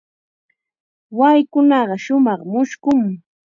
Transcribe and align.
Waykunaqa 1.19 1.95
shumaq 2.03 2.41
mushkun. 2.51 3.01